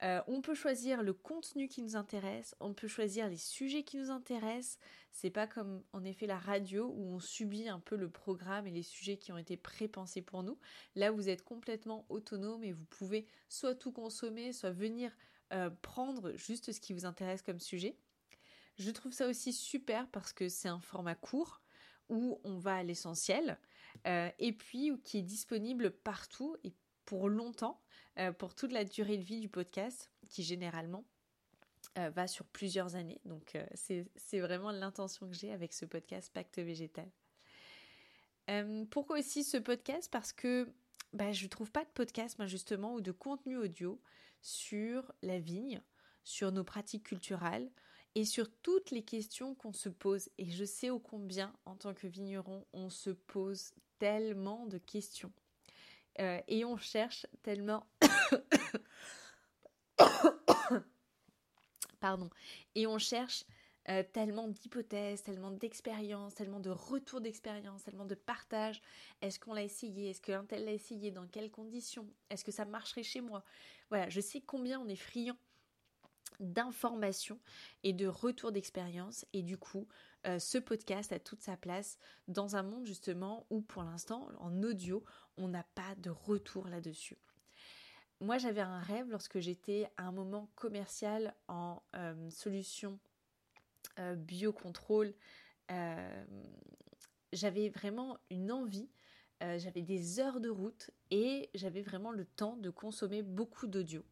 Euh, 0.03 0.21
on 0.27 0.41
peut 0.41 0.53
choisir 0.53 1.01
le 1.01 1.13
contenu 1.13 1.67
qui 1.67 1.81
nous 1.81 1.95
intéresse, 1.95 2.55
on 2.59 2.73
peut 2.73 2.87
choisir 2.87 3.27
les 3.27 3.37
sujets 3.37 3.83
qui 3.83 3.97
nous 3.97 4.11
intéressent. 4.11 4.77
C'est 5.11 5.31
pas 5.31 5.47
comme 5.47 5.83
en 5.91 6.03
effet 6.03 6.27
la 6.27 6.37
radio 6.37 6.93
où 6.95 7.15
on 7.15 7.19
subit 7.19 7.67
un 7.67 7.79
peu 7.79 7.95
le 7.95 8.09
programme 8.09 8.67
et 8.67 8.71
les 8.71 8.83
sujets 8.83 9.17
qui 9.17 9.31
ont 9.31 9.37
été 9.37 9.57
prépensés 9.57 10.21
pour 10.21 10.43
nous. 10.43 10.59
Là, 10.95 11.09
vous 11.09 11.29
êtes 11.29 11.43
complètement 11.43 12.05
autonome 12.09 12.63
et 12.63 12.73
vous 12.73 12.85
pouvez 12.85 13.25
soit 13.49 13.73
tout 13.73 13.91
consommer, 13.91 14.53
soit 14.53 14.71
venir 14.71 15.11
euh, 15.53 15.71
prendre 15.81 16.33
juste 16.35 16.71
ce 16.71 16.79
qui 16.79 16.93
vous 16.93 17.05
intéresse 17.05 17.41
comme 17.41 17.59
sujet. 17.59 17.97
Je 18.77 18.91
trouve 18.91 19.13
ça 19.13 19.27
aussi 19.27 19.53
super 19.53 20.07
parce 20.09 20.31
que 20.31 20.49
c'est 20.49 20.67
un 20.67 20.79
format 20.79 21.15
court 21.15 21.61
où 22.09 22.39
on 22.43 22.57
va 22.57 22.75
à 22.75 22.83
l'essentiel 22.83 23.57
euh, 24.05 24.29
et 24.37 24.53
puis 24.53 24.91
qui 25.03 25.17
est 25.17 25.23
disponible 25.23 25.89
partout 25.89 26.55
et 26.63 26.73
pour 27.07 27.29
longtemps, 27.29 27.81
euh, 28.19 28.31
pour 28.33 28.53
toute 28.53 28.73
la 28.73 28.83
durée 28.83 29.17
de 29.17 29.23
vie 29.23 29.39
du 29.39 29.49
podcast, 29.49 30.11
qui 30.29 30.43
généralement 30.43 31.05
euh, 31.97 32.09
va 32.09 32.27
sur 32.27 32.45
plusieurs 32.45 32.95
années. 32.95 33.21
Donc 33.25 33.55
euh, 33.55 33.65
c'est 33.73 34.39
vraiment 34.39 34.71
l'intention 34.71 35.27
que 35.27 35.33
j'ai 35.33 35.51
avec 35.51 35.73
ce 35.73 35.85
podcast 35.85 36.31
Pacte 36.31 36.59
Végétal. 36.59 37.09
pourquoi 38.91 39.19
aussi 39.19 39.43
ce 39.43 39.57
podcast? 39.57 40.11
Parce 40.11 40.33
que 40.33 40.67
bah, 41.13 41.31
je 41.31 41.45
ne 41.45 41.49
trouve 41.49 41.71
pas 41.71 41.85
de 41.85 41.89
podcast, 41.89 42.37
moi, 42.37 42.45
justement, 42.45 42.93
ou 42.93 43.01
de 43.01 43.13
contenu 43.13 43.55
audio 43.55 44.01
sur 44.41 45.13
la 45.21 45.39
vigne, 45.39 45.81
sur 46.25 46.51
nos 46.51 46.65
pratiques 46.65 47.05
culturelles 47.05 47.71
et 48.15 48.25
sur 48.25 48.51
toutes 48.61 48.91
les 48.91 49.03
questions 49.03 49.55
qu'on 49.55 49.71
se 49.71 49.87
pose. 49.87 50.29
Et 50.37 50.51
je 50.51 50.65
sais 50.65 50.89
au 50.89 50.99
combien, 50.99 51.53
en 51.63 51.77
tant 51.77 51.93
que 51.93 52.07
vigneron, 52.07 52.65
on 52.73 52.89
se 52.89 53.11
pose 53.11 53.71
tellement 53.97 54.65
de 54.65 54.77
questions. 54.77 55.31
Euh, 56.19 56.39
et 56.47 56.65
on 56.65 56.77
cherche 56.77 57.25
tellement... 57.43 57.85
Pardon. 61.99 62.29
Et 62.75 62.85
on 62.87 62.99
cherche 62.99 63.43
euh, 63.89 64.03
tellement 64.11 64.49
d'hypothèses, 64.49 65.23
tellement 65.23 65.51
d'expériences, 65.51 66.35
tellement 66.35 66.59
de 66.59 66.69
retours 66.69 67.21
d'expérience, 67.21 67.83
tellement 67.83 68.05
de 68.05 68.15
partage. 68.15 68.81
Est-ce 69.21 69.39
qu'on 69.39 69.53
l'a 69.53 69.63
essayé? 69.63 70.09
Est-ce 70.09 70.21
qu'un 70.21 70.43
tel 70.43 70.65
l'a 70.65 70.73
essayé? 70.73 71.09
Dans 71.09 71.25
quelles 71.25 71.51
conditions? 71.51 72.05
Est-ce 72.29 72.43
que 72.43 72.51
ça 72.51 72.65
marcherait 72.65 73.03
chez 73.03 73.21
moi? 73.21 73.45
Voilà, 73.89 74.09
je 74.09 74.19
sais 74.19 74.41
combien 74.41 74.81
on 74.81 74.89
est 74.89 74.97
friand 74.97 75.37
d'informations 76.39 77.39
et 77.83 77.93
de 77.93 78.07
retours 78.07 78.51
d'expérience 78.51 79.25
et 79.33 79.41
du 79.41 79.57
coup 79.57 79.87
euh, 80.27 80.37
ce 80.37 80.57
podcast 80.57 81.11
a 81.11 81.19
toute 81.19 81.41
sa 81.41 81.57
place 81.57 81.97
dans 82.27 82.55
un 82.55 82.63
monde 82.63 82.85
justement 82.85 83.47
où 83.49 83.61
pour 83.61 83.83
l'instant 83.83 84.27
en 84.39 84.61
audio 84.61 85.03
on 85.37 85.47
n'a 85.47 85.63
pas 85.75 85.95
de 85.97 86.09
retour 86.09 86.67
là-dessus. 86.67 87.17
Moi 88.19 88.37
j'avais 88.37 88.61
un 88.61 88.79
rêve 88.79 89.09
lorsque 89.09 89.39
j'étais 89.39 89.89
à 89.97 90.07
un 90.07 90.11
moment 90.11 90.49
commercial 90.55 91.35
en 91.47 91.81
euh, 91.95 92.29
solution 92.29 92.99
euh, 93.99 94.15
biocontrôle. 94.15 95.13
j'avais 97.33 97.69
vraiment 97.69 98.17
une 98.29 98.51
envie 98.51 98.89
j'avais 99.39 99.83
des 99.83 100.19
heures 100.19 100.39
de 100.39 100.49
route 100.49 100.89
et 101.11 101.51
j'avais 101.53 101.83
vraiment 101.83 102.11
le 102.11 102.25
temps 102.25 102.57
de 102.57 102.71
consommer 102.71 103.21
beaucoup 103.21 103.67
d'audio. 103.67 104.03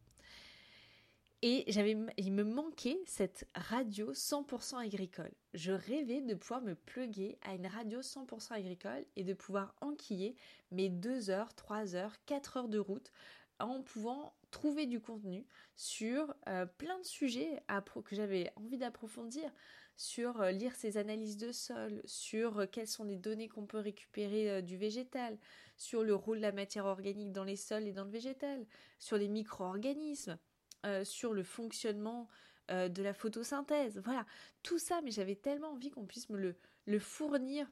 Et 1.42 1.64
j'avais, 1.68 1.96
il 2.16 2.32
me 2.32 2.44
manquait 2.44 2.98
cette 3.04 3.46
radio 3.54 4.12
100% 4.14 4.78
agricole. 4.78 5.32
Je 5.52 5.72
rêvais 5.72 6.22
de 6.22 6.34
pouvoir 6.34 6.62
me 6.62 6.74
pluguer 6.74 7.38
à 7.42 7.54
une 7.54 7.66
radio 7.66 8.00
100% 8.00 8.52
agricole 8.52 9.04
et 9.16 9.24
de 9.24 9.34
pouvoir 9.34 9.74
enquiller 9.82 10.34
mes 10.70 10.88
2 10.88 11.28
heures, 11.28 11.54
3 11.54 11.94
heures, 11.94 12.16
4 12.24 12.56
heures 12.56 12.68
de 12.68 12.78
route 12.78 13.12
en 13.58 13.82
pouvant 13.82 14.34
trouver 14.50 14.86
du 14.86 15.00
contenu 15.00 15.46
sur 15.76 16.34
euh, 16.48 16.66
plein 16.66 16.98
de 16.98 17.04
sujets 17.04 17.62
que 18.04 18.16
j'avais 18.16 18.52
envie 18.56 18.78
d'approfondir, 18.78 19.50
sur 19.96 20.40
euh, 20.40 20.50
lire 20.50 20.74
ces 20.74 20.96
analyses 20.96 21.36
de 21.36 21.52
sol, 21.52 22.02
sur 22.04 22.60
euh, 22.60 22.66
quelles 22.66 22.86
sont 22.86 23.04
les 23.04 23.16
données 23.16 23.48
qu'on 23.48 23.66
peut 23.66 23.78
récupérer 23.78 24.62
du 24.62 24.76
végétal, 24.76 25.38
sur 25.76 26.02
le 26.02 26.14
rôle 26.14 26.38
de 26.38 26.42
la 26.42 26.52
matière 26.52 26.86
organique 26.86 27.32
dans 27.32 27.44
les 27.44 27.56
sols 27.56 27.86
et 27.86 27.92
dans 27.92 28.04
le 28.04 28.10
végétal, 28.10 28.66
sur 28.98 29.16
les 29.16 29.28
micro-organismes. 29.28 30.38
Euh, 30.86 31.04
sur 31.04 31.32
le 31.32 31.42
fonctionnement 31.42 32.28
euh, 32.70 32.88
de 32.88 33.02
la 33.02 33.12
photosynthèse. 33.12 34.00
Voilà, 34.04 34.24
tout 34.62 34.78
ça, 34.78 35.00
mais 35.02 35.10
j'avais 35.10 35.34
tellement 35.34 35.72
envie 35.72 35.90
qu'on 35.90 36.06
puisse 36.06 36.30
me 36.30 36.54
le, 36.86 36.98
fournir 37.00 37.66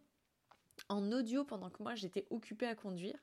en 0.88 1.12
audio 1.12 1.44
pendant 1.44 1.70
que 1.70 1.80
moi 1.80 1.94
j'étais 1.94 2.26
occupée 2.30 2.66
à 2.66 2.74
conduire. 2.74 3.16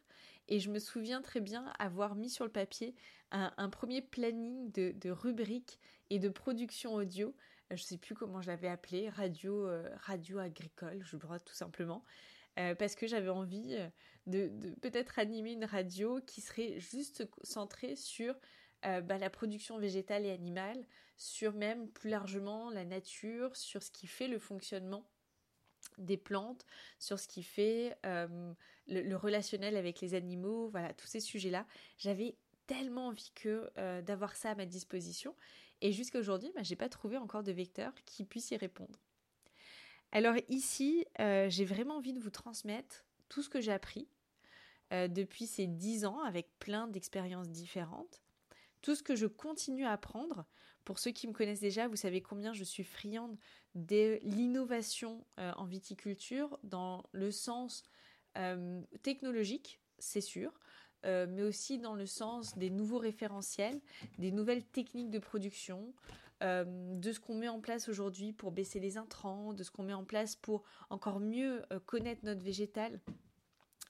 Et 0.47 0.59
je 0.59 0.69
me 0.69 0.79
souviens 0.79 1.21
très 1.21 1.41
bien 1.41 1.73
avoir 1.77 2.15
mis 2.15 2.29
sur 2.29 2.45
le 2.45 2.51
papier 2.51 2.95
un, 3.31 3.69
premier 3.69 4.01
planning 4.01 4.71
de, 4.71 5.09
rubriques 5.09 5.77
et 6.09 6.19
de 6.19 6.29
production 6.29 6.93
audio. 6.93 7.35
Euh, 7.73 7.75
je 7.75 7.83
ne 7.83 7.87
sais 7.87 7.97
plus 7.97 8.15
comment 8.15 8.41
je 8.41 8.47
l'avais 8.47 8.69
appelé, 8.69 9.09
radio, 9.09 9.67
radio 9.95 10.39
agricole, 10.39 11.01
je 11.03 11.17
crois 11.17 11.39
tout 11.39 11.55
simplement. 11.55 12.05
Parce 12.55 12.95
que 12.95 13.07
j'avais 13.07 13.29
envie 13.29 13.77
de, 14.27 14.51
peut-être 14.81 15.19
animer 15.19 15.51
une 15.51 15.65
radio 15.65 16.21
qui 16.25 16.39
serait 16.39 16.79
juste 16.79 17.27
centrée 17.43 17.97
sur 17.97 18.35
bah, 18.83 19.17
la 19.17 19.29
production 19.29 19.77
végétale 19.77 20.25
et 20.25 20.31
animale, 20.31 20.85
sur 21.17 21.53
même 21.53 21.89
plus 21.89 22.09
largement 22.09 22.69
la 22.71 22.83
nature, 22.83 23.55
sur 23.55 23.83
ce 23.83 23.91
qui 23.91 24.07
fait 24.07 24.27
le 24.27 24.39
fonctionnement 24.39 25.07
des 25.97 26.17
plantes, 26.17 26.65
sur 26.97 27.19
ce 27.19 27.27
qui 27.27 27.43
fait 27.43 27.95
le, 28.87 29.15
relationnel 29.15 29.77
avec 29.77 30.01
les 30.01 30.13
animaux, 30.13 30.69
voilà, 30.69 30.93
tous 30.93 31.07
ces 31.07 31.19
sujets-là. 31.19 31.65
J'avais 31.97 32.35
tellement 32.67 33.07
envie 33.07 33.31
que 33.35 33.69
euh, 33.77 34.01
d'avoir 34.01 34.35
ça 34.35 34.51
à 34.51 34.55
ma 34.55 34.65
disposition. 34.65 35.35
Et 35.81 35.91
jusqu'à 35.91 36.19
aujourd'hui, 36.19 36.51
bah, 36.55 36.63
j'ai 36.63 36.75
pas 36.75 36.89
trouvé 36.89 37.17
encore 37.17 37.43
de 37.43 37.51
vecteur 37.51 37.93
qui 38.05 38.23
puisse 38.23 38.51
y 38.51 38.57
répondre. 38.57 38.99
Alors 40.11 40.35
ici, 40.49 41.05
euh, 41.19 41.49
j'ai 41.49 41.65
vraiment 41.65 41.97
envie 41.97 42.13
de 42.13 42.19
vous 42.19 42.29
transmettre 42.29 43.05
tout 43.29 43.41
ce 43.41 43.49
que 43.49 43.61
j'ai 43.61 43.71
appris 43.71 44.07
euh, 44.93 45.07
depuis 45.07 45.47
ces 45.47 45.67
dix 45.67 46.05
ans 46.05 46.19
avec 46.21 46.47
plein 46.59 46.87
d'expériences 46.87 47.49
différentes, 47.49 48.21
tout 48.81 48.95
ce 48.95 49.03
que 49.03 49.15
je 49.15 49.27
continue 49.27 49.85
à 49.85 49.91
apprendre. 49.91 50.45
Pour 50.83 50.99
ceux 50.99 51.11
qui 51.11 51.27
me 51.27 51.33
connaissent 51.33 51.61
déjà, 51.61 51.87
vous 51.87 51.95
savez 51.95 52.21
combien 52.21 52.53
je 52.53 52.63
suis 52.63 52.83
friande 52.83 53.37
de 53.75 54.19
l'innovation 54.23 55.25
en 55.37 55.65
viticulture 55.65 56.57
dans 56.63 57.03
le 57.11 57.29
sens 57.31 57.83
technologique, 59.03 59.79
c'est 59.99 60.21
sûr, 60.21 60.51
euh, 61.05 61.25
mais 61.27 61.41
aussi 61.41 61.79
dans 61.79 61.95
le 61.95 62.05
sens 62.05 62.57
des 62.57 62.69
nouveaux 62.69 62.99
référentiels, 62.99 63.81
des 64.19 64.31
nouvelles 64.31 64.63
techniques 64.63 65.09
de 65.09 65.17
production, 65.17 65.93
euh, 66.43 66.63
de 66.67 67.11
ce 67.11 67.19
qu'on 67.19 67.35
met 67.35 67.47
en 67.47 67.59
place 67.59 67.89
aujourd'hui 67.89 68.33
pour 68.33 68.51
baisser 68.51 68.79
les 68.79 68.97
intrants, 68.97 69.53
de 69.53 69.63
ce 69.63 69.71
qu'on 69.71 69.83
met 69.83 69.93
en 69.93 70.03
place 70.03 70.35
pour 70.35 70.63
encore 70.91 71.19
mieux 71.19 71.63
euh, 71.71 71.79
connaître 71.79 72.23
notre 72.23 72.43
végétal 72.43 72.99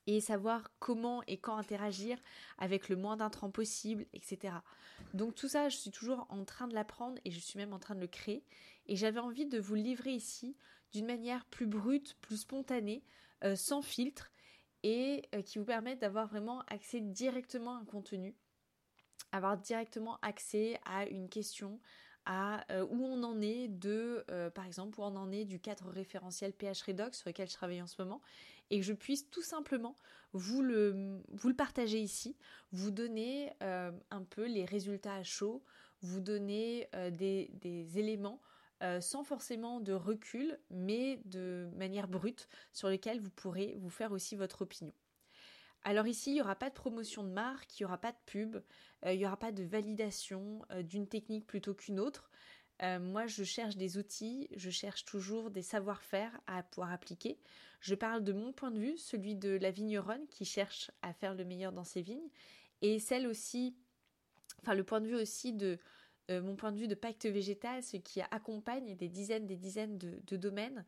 et 0.07 0.19
savoir 0.19 0.71
comment 0.79 1.23
et 1.27 1.37
quand 1.37 1.57
interagir 1.57 2.17
avec 2.57 2.89
le 2.89 2.95
moins 2.95 3.17
d'intrants 3.17 3.51
possible, 3.51 4.05
etc. 4.13 4.55
Donc 5.13 5.35
tout 5.35 5.47
ça, 5.47 5.69
je 5.69 5.77
suis 5.77 5.91
toujours 5.91 6.25
en 6.29 6.43
train 6.43 6.67
de 6.67 6.73
l'apprendre 6.73 7.19
et 7.25 7.31
je 7.31 7.39
suis 7.39 7.57
même 7.57 7.73
en 7.73 7.79
train 7.79 7.95
de 7.95 8.01
le 8.01 8.07
créer. 8.07 8.43
Et 8.87 8.95
j'avais 8.95 9.19
envie 9.19 9.45
de 9.45 9.59
vous 9.59 9.75
livrer 9.75 10.11
ici 10.11 10.55
d'une 10.91 11.05
manière 11.05 11.45
plus 11.45 11.67
brute, 11.67 12.17
plus 12.21 12.37
spontanée, 12.37 13.03
sans 13.55 13.81
filtre, 13.81 14.31
et 14.83 15.23
euh, 15.35 15.41
qui 15.41 15.59
vous 15.59 15.65
permettent 15.65 15.99
d'avoir 15.99 16.27
vraiment 16.27 16.61
accès 16.67 17.01
directement 17.01 17.75
à 17.75 17.79
un 17.79 17.85
contenu, 17.85 18.35
avoir 19.31 19.57
directement 19.57 20.17
accès 20.21 20.79
à 20.85 21.05
une 21.05 21.29
question, 21.29 21.79
à 22.25 22.65
euh, 22.71 22.85
où 22.89 23.03
on 23.05 23.23
en 23.23 23.41
est 23.41 23.67
de, 23.67 24.23
euh, 24.29 24.49
par 24.49 24.65
exemple, 24.65 24.99
où 24.99 25.03
on 25.03 25.15
en 25.15 25.31
est 25.31 25.45
du 25.45 25.59
cadre 25.59 25.89
référentiel 25.89 26.53
PH 26.53 26.83
Redox 26.83 27.19
sur 27.19 27.29
lequel 27.29 27.47
je 27.47 27.53
travaille 27.53 27.81
en 27.81 27.87
ce 27.87 28.01
moment, 28.01 28.21
et 28.71 28.79
que 28.79 28.85
je 28.85 28.93
puisse 28.93 29.29
tout 29.29 29.43
simplement 29.43 29.95
vous 30.33 30.63
le, 30.63 31.21
vous 31.29 31.49
le 31.49 31.55
partager 31.55 31.99
ici, 31.99 32.35
vous 32.71 32.89
donner 32.89 33.51
un 33.59 34.23
peu 34.29 34.47
les 34.47 34.65
résultats 34.65 35.15
à 35.15 35.23
chaud, 35.23 35.61
vous 36.01 36.21
donner 36.21 36.89
des, 37.11 37.51
des 37.53 37.99
éléments 37.99 38.41
euh, 38.81 38.99
sans 38.99 39.23
forcément 39.23 39.79
de 39.79 39.93
recul, 39.93 40.57
mais 40.71 41.21
de 41.25 41.69
manière 41.75 42.07
brute, 42.07 42.47
sur 42.73 42.89
lesquelles 42.89 43.19
vous 43.19 43.29
pourrez 43.29 43.77
vous 43.79 43.91
faire 43.91 44.11
aussi 44.11 44.35
votre 44.35 44.63
opinion. 44.63 44.93
Alors 45.83 46.07
ici, 46.07 46.31
il 46.31 46.33
n'y 46.33 46.41
aura 46.41 46.55
pas 46.55 46.69
de 46.69 46.73
promotion 46.73 47.23
de 47.23 47.29
marque, 47.29 47.79
il 47.79 47.83
n'y 47.83 47.85
aura 47.85 47.99
pas 47.99 48.11
de 48.11 48.17
pub, 48.25 48.55
euh, 49.05 49.13
il 49.13 49.19
n'y 49.19 49.25
aura 49.27 49.37
pas 49.37 49.51
de 49.51 49.63
validation 49.63 50.65
euh, 50.71 50.81
d'une 50.81 51.07
technique 51.07 51.45
plutôt 51.45 51.75
qu'une 51.75 51.99
autre. 51.99 52.31
Moi, 52.99 53.27
je 53.27 53.43
cherche 53.43 53.77
des 53.77 53.97
outils, 53.97 54.47
je 54.55 54.69
cherche 54.69 55.05
toujours 55.05 55.51
des 55.51 55.61
savoir-faire 55.61 56.31
à 56.47 56.63
pouvoir 56.63 56.91
appliquer. 56.91 57.37
Je 57.79 57.95
parle 57.95 58.23
de 58.23 58.33
mon 58.33 58.53
point 58.53 58.71
de 58.71 58.79
vue, 58.79 58.97
celui 58.97 59.35
de 59.35 59.51
la 59.51 59.71
vigneronne 59.71 60.25
qui 60.29 60.45
cherche 60.45 60.91
à 61.01 61.13
faire 61.13 61.35
le 61.35 61.45
meilleur 61.45 61.71
dans 61.71 61.83
ses 61.83 62.01
vignes, 62.01 62.29
et 62.81 62.99
celle 62.99 63.27
aussi, 63.27 63.75
enfin 64.61 64.73
le 64.73 64.83
point 64.83 65.01
de 65.01 65.07
vue 65.07 65.15
aussi 65.15 65.53
de, 65.53 65.79
euh, 66.29 66.41
mon 66.41 66.55
point 66.55 66.71
de 66.71 66.77
vue 66.77 66.87
de 66.87 66.95
pacte 66.95 67.25
végétal, 67.25 67.83
ce 67.83 67.97
qui 67.97 68.21
accompagne 68.21 68.95
des 68.95 69.09
dizaines, 69.09 69.47
des 69.47 69.57
dizaines 69.57 69.97
de, 69.97 70.37
domaines. 70.37 70.85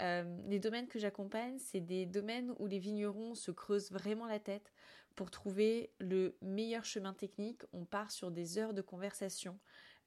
Euh, 0.00 0.24
les 0.48 0.58
domaines 0.58 0.88
que 0.88 0.98
j'accompagne, 0.98 1.58
c'est 1.58 1.80
des 1.80 2.06
domaines 2.06 2.52
où 2.58 2.66
les 2.66 2.78
vignerons 2.78 3.34
se 3.34 3.50
creusent 3.50 3.92
vraiment 3.92 4.26
la 4.26 4.40
tête 4.40 4.72
pour 5.14 5.30
trouver 5.30 5.90
le 5.98 6.36
meilleur 6.42 6.84
chemin 6.84 7.12
technique. 7.12 7.62
On 7.72 7.84
part 7.84 8.10
sur 8.10 8.30
des 8.30 8.58
heures 8.58 8.74
de 8.74 8.82
conversation. 8.82 9.58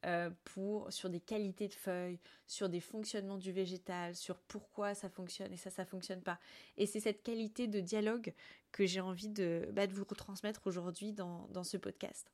Euh, 0.05 0.29
pour 0.43 0.91
sur 0.93 1.09
des 1.09 1.19
qualités 1.19 1.67
de 1.67 1.73
feuilles, 1.73 2.19
sur 2.45 2.69
des 2.69 2.79
fonctionnements 2.79 3.39
du 3.39 3.51
végétal, 3.51 4.13
sur 4.13 4.37
pourquoi 4.37 4.93
ça 4.93 5.09
fonctionne 5.09 5.51
et 5.51 5.57
ça 5.57 5.71
ça 5.71 5.83
fonctionne 5.83 6.21
pas. 6.21 6.37
Et 6.77 6.85
c'est 6.85 6.99
cette 6.99 7.23
qualité 7.23 7.67
de 7.67 7.79
dialogue 7.79 8.31
que 8.71 8.85
j'ai 8.85 8.99
envie 8.99 9.29
de, 9.29 9.67
bah, 9.71 9.87
vous 9.87 10.03
retransmettre 10.03 10.67
aujourd'hui 10.67 11.13
dans, 11.13 11.63
ce 11.63 11.77
podcast. 11.77 12.29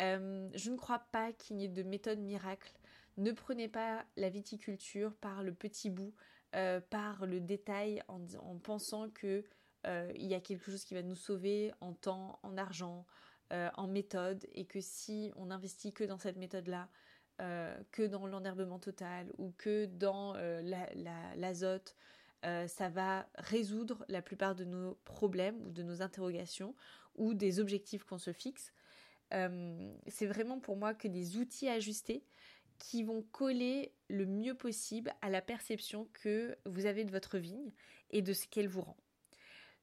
Euh, 0.00 0.48
je 0.54 0.70
ne 0.70 0.76
crois 0.76 1.00
pas 1.12 1.32
qu'il 1.32 1.60
y 1.60 1.64
ait 1.66 1.68
de 1.68 1.82
méthode 1.82 2.18
miracle. 2.18 2.72
Ne 3.18 3.32
prenez 3.32 3.68
pas 3.68 4.04
la 4.16 4.30
viticulture 4.30 5.14
par 5.20 5.42
le 5.42 5.52
petit 5.52 5.90
bout, 5.90 6.14
euh, 6.56 6.80
par 6.80 7.26
le 7.26 7.38
détail, 7.38 8.02
en, 8.08 8.26
pensant 8.58 9.10
que 9.10 9.44
euh, 9.86 10.10
il 10.16 10.26
y 10.26 10.34
a 10.34 10.40
quelque 10.40 10.70
chose 10.70 10.84
qui 10.84 10.94
va 10.94 11.02
nous 11.02 11.14
sauver 11.14 11.70
en 11.80 11.92
temps, 11.92 12.40
en 12.42 12.56
argent, 12.56 13.06
en 13.50 13.86
méthode, 13.86 14.46
et 14.52 14.64
que 14.64 14.80
si 14.80 15.30
on 15.36 15.50
investit 15.50 15.92
que 15.92 16.04
dans 16.04 16.18
cette 16.18 16.36
méthode-là, 16.36 16.88
que 17.38 18.06
dans 18.06 18.26
l'enherbement 18.26 18.78
total 18.78 19.30
ou 19.36 19.52
que 19.58 19.86
dans 19.86 20.34
l'azote, 21.36 21.94
ça 22.42 22.88
va 22.88 23.28
résoudre 23.34 24.04
la 24.08 24.22
plupart 24.22 24.54
de 24.54 24.64
nos 24.64 24.94
problèmes 25.04 25.60
ou 25.66 25.70
de 25.70 25.82
nos 25.82 26.00
interrogations 26.00 26.74
ou 27.16 27.34
des 27.34 27.60
objectifs 27.60 28.04
qu'on 28.04 28.18
se 28.18 28.32
fixe. 28.32 28.72
Euh, 29.32 29.94
c'est 30.08 30.26
vraiment 30.26 30.60
pour 30.60 30.76
moi 30.76 30.94
que 30.94 31.08
des 31.08 31.36
outils 31.36 31.68
ajustés 31.68 32.24
qui 32.78 33.02
vont 33.02 33.22
coller 33.22 33.94
le 34.08 34.26
mieux 34.26 34.54
possible 34.54 35.12
à 35.22 35.30
la 35.30 35.40
perception 35.40 36.08
que 36.12 36.56
vous 36.66 36.86
avez 36.86 37.04
de 37.04 37.12
votre 37.12 37.38
vigne 37.38 37.72
et 38.10 38.22
de 38.22 38.32
ce 38.32 38.46
qu'elle 38.46 38.68
vous 38.68 38.82
rend. 38.82 38.96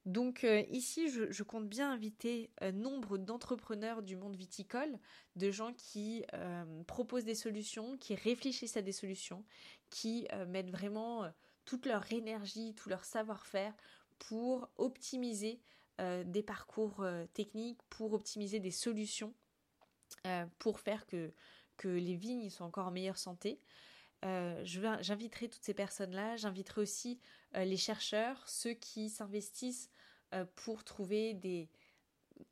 Donc 0.06 0.44
euh, 0.44 0.62
ici, 0.70 1.10
je, 1.10 1.44
compte 1.44 1.68
bien 1.68 1.92
inviter 1.92 2.52
euh, 2.62 2.72
nombre 2.72 3.18
d'entrepreneurs 3.18 4.02
du 4.02 4.16
monde 4.16 4.36
viticole, 4.36 4.98
de 5.36 5.52
gens 5.52 5.74
qui 5.74 6.24
proposent 6.88 7.26
des 7.26 7.36
solutions, 7.36 7.98
qui 7.98 8.16
réfléchissent 8.16 8.78
à 8.78 8.82
des 8.82 8.92
solutions, 8.92 9.46
qui 9.90 10.28
mettent 10.48 10.72
vraiment 10.72 11.32
toute 11.66 11.86
leur 11.86 12.12
énergie, 12.12 12.76
tout 12.76 12.90
leur 12.90 13.06
savoir-faire 13.06 13.74
pour 14.18 14.70
optimiser 14.78 15.62
euh, 16.00 16.24
des 16.24 16.44
parcours 16.44 17.02
euh, 17.02 17.26
techniques 17.34 17.82
pour 17.90 18.14
optimiser 18.14 18.62
des 18.62 18.72
solutions 18.72 19.34
euh, 20.28 20.46
pour 20.58 20.80
faire 20.80 21.06
que 21.06 21.34
les 21.84 22.16
vignes 22.16 22.50
soient 22.50 22.66
encore 22.66 22.88
en 22.88 22.92
meilleure 22.92 23.18
santé. 23.18 23.60
J'inviterai 24.24 25.50
toutes 25.50 25.64
ces 25.64 25.74
personnes-là, 25.74 26.36
j'inviterai 26.36 26.82
aussi 26.82 27.20
les 27.56 27.78
chercheurs, 27.78 28.48
ceux 28.48 28.74
qui 28.74 29.10
s'investissent 29.10 29.90
pour 30.56 30.84
trouver 30.84 31.34
des 31.34 31.70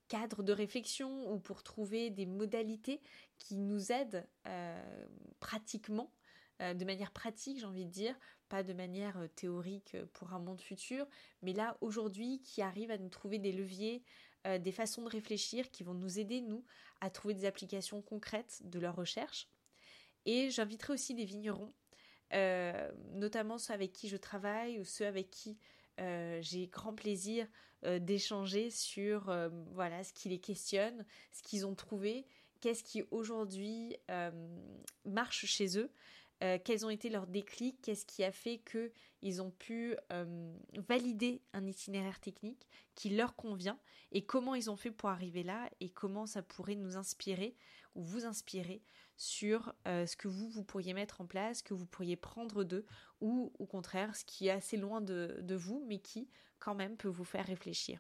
cadres 0.08 0.44
de 0.44 0.52
réflexion 0.52 1.32
ou 1.32 1.40
pour 1.40 1.64
trouver 1.64 2.10
des 2.10 2.26
modalités 2.26 3.02
qui 3.38 3.58
nous 3.58 3.92
aident 3.92 4.28
pratiquement 5.40 6.12
euh, 6.62 6.74
de 6.74 6.86
manière 6.86 7.12
pratique, 7.12 7.60
j'ai 7.60 7.66
envie 7.66 7.86
de 7.86 7.92
dire, 7.92 8.16
pas 8.50 8.64
de 8.64 8.74
manière 8.74 9.18
euh, 9.18 9.28
théorique 9.28 9.94
euh, 9.94 10.06
pour 10.14 10.34
un 10.34 10.40
monde 10.40 10.62
futur, 10.62 11.06
mais 11.42 11.54
là 11.54 11.78
aujourd'hui 11.82 12.42
qui 12.42 12.62
arrive 12.62 12.90
à 12.90 12.98
nous 12.98 13.10
trouver 13.10 13.40
des 13.40 13.52
leviers, 13.52 14.04
des 14.62 14.72
façons 14.72 15.02
de 15.02 15.10
réfléchir 15.10 15.70
qui 15.72 15.84
vont 15.84 15.94
nous 15.94 16.20
aider, 16.20 16.40
nous, 16.40 16.64
à 17.02 17.10
trouver 17.10 17.34
des 17.34 17.44
applications 17.44 18.02
concrètes 18.02 18.62
de 18.64 18.80
leur 18.80 18.96
recherche. 18.96 19.50
Et 20.26 20.50
j'inviterai 20.52 20.94
aussi 20.94 21.14
des 21.14 21.26
vignerons, 21.26 21.74
notamment 22.32 23.58
ceux 23.58 23.74
avec 23.74 23.94
qui 23.94 24.10
je 24.10 24.18
travaille 24.18 24.80
ou 24.80 24.84
ceux 24.84 25.06
avec 25.06 25.30
qui 25.30 25.58
j'ai 25.98 26.68
grand 26.68 26.94
plaisir 26.94 27.48
d'échanger 27.84 28.70
sur 28.70 29.34
voilà 29.74 30.04
ce 30.04 30.14
qui 30.14 30.30
les 30.30 30.40
questionne, 30.40 31.06
ce 31.32 31.42
qu'ils 31.42 31.66
ont 31.66 31.76
trouvé, 31.76 32.26
qu'est-ce 32.60 32.84
qui 32.84 33.04
aujourd'hui 33.12 33.96
marche 35.06 35.46
chez 35.46 35.78
eux. 35.78 35.92
Euh, 36.44 36.60
quels 36.64 36.86
ont 36.86 36.92
été 36.92 37.10
leurs 37.10 37.26
déclics, 37.26 37.82
qu'est-ce 37.82 38.06
qui 38.06 38.24
a 38.24 38.32
fait 38.32 38.60
qu'ils 38.60 39.42
ont 39.42 39.50
pu 39.50 39.96
euh, 40.12 40.54
valider 40.88 41.42
un 41.54 41.66
itinéraire 41.66 42.20
technique 42.20 42.68
qui 42.94 43.10
leur 43.10 43.36
convient 43.36 43.80
et 44.12 44.24
comment 44.24 44.54
ils 44.54 44.70
ont 44.70 44.76
fait 44.76 44.92
pour 44.92 45.10
arriver 45.10 45.42
là 45.42 45.68
et 45.80 45.90
comment 45.90 46.28
ça 46.28 46.44
pourrait 46.44 46.76
nous 46.76 46.96
inspirer 46.96 47.56
ou 47.96 48.04
vous 48.04 48.26
inspirer 48.26 48.84
sur 49.18 49.74
euh, 49.88 50.06
ce 50.06 50.16
que 50.16 50.28
vous, 50.28 50.64
pourriez 50.64 50.94
mettre 50.94 51.22
en 51.22 51.26
place, 51.26 51.62
que 51.62 51.74
vous 51.74 51.86
pourriez 51.86 52.16
prendre 52.16 52.64
d'eux 52.64 52.86
ou 53.20 53.52
au 53.60 53.66
contraire 53.66 54.16
ce 54.16 54.24
qui 54.24 54.48
est 54.48 54.52
assez 54.52 54.78
loin 54.78 55.02
de, 55.02 55.40
de 55.42 55.56
vous 55.56 55.84
mais 55.88 56.00
qui 56.00 56.30
quand 56.60 56.76
même 56.76 56.96
peut 56.96 57.08
vous 57.08 57.24
faire 57.24 57.46
réfléchir. 57.46 58.00